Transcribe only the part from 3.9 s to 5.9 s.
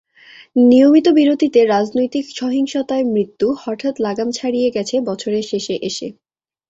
লাগাম ছাড়িয়ে গেছে বছরের শেষে